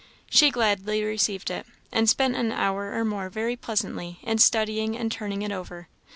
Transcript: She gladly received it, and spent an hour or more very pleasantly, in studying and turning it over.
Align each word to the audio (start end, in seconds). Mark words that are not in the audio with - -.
She 0.31 0.49
gladly 0.49 1.03
received 1.03 1.51
it, 1.51 1.67
and 1.91 2.09
spent 2.09 2.35
an 2.35 2.51
hour 2.51 2.93
or 2.95 3.05
more 3.05 3.29
very 3.29 3.55
pleasantly, 3.55 4.17
in 4.23 4.39
studying 4.39 4.97
and 4.97 5.11
turning 5.11 5.43
it 5.43 5.51
over. 5.51 5.89